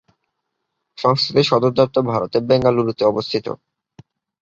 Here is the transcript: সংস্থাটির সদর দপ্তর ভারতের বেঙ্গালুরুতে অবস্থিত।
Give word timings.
সংস্থাটির 0.97 1.49
সদর 1.49 1.71
দপ্তর 1.71 2.03
ভারতের 2.11 2.43
বেঙ্গালুরুতে 2.49 3.03
অবস্থিত। 3.05 3.45